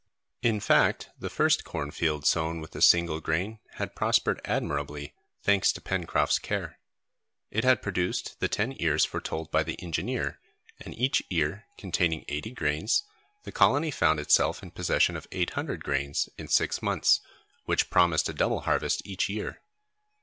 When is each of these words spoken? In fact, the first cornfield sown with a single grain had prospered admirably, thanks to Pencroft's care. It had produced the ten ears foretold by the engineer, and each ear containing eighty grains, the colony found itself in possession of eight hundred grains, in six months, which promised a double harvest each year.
In 0.41 0.59
fact, 0.59 1.11
the 1.19 1.29
first 1.29 1.63
cornfield 1.63 2.25
sown 2.25 2.59
with 2.59 2.75
a 2.75 2.81
single 2.81 3.19
grain 3.19 3.59
had 3.73 3.95
prospered 3.95 4.41
admirably, 4.45 5.13
thanks 5.43 5.71
to 5.73 5.79
Pencroft's 5.79 6.39
care. 6.39 6.79
It 7.51 7.63
had 7.63 7.83
produced 7.83 8.39
the 8.39 8.47
ten 8.47 8.73
ears 8.81 9.05
foretold 9.05 9.51
by 9.51 9.61
the 9.61 9.79
engineer, 9.79 10.39
and 10.79 10.95
each 10.97 11.21
ear 11.29 11.67
containing 11.77 12.25
eighty 12.29 12.49
grains, 12.49 13.03
the 13.43 13.51
colony 13.51 13.91
found 13.91 14.19
itself 14.19 14.63
in 14.63 14.71
possession 14.71 15.15
of 15.15 15.27
eight 15.31 15.51
hundred 15.51 15.83
grains, 15.83 16.29
in 16.35 16.47
six 16.47 16.81
months, 16.81 17.21
which 17.65 17.91
promised 17.91 18.27
a 18.27 18.33
double 18.33 18.61
harvest 18.61 19.05
each 19.05 19.29
year. 19.29 19.61